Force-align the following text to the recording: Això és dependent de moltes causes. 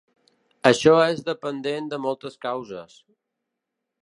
Això 0.69 0.93
és 1.03 1.21
dependent 1.29 1.93
de 1.93 2.01
moltes 2.09 2.43
causes. 2.47 3.01